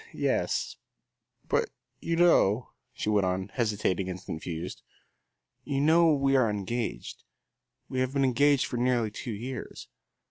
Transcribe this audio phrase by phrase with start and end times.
[0.15, 0.77] "Yes,
[1.47, 1.69] but
[1.99, 4.81] you know," she went on, hesitating and confused,
[5.63, 7.23] "you know we are engaged.
[7.87, 9.89] We have been engaged for nearly two years."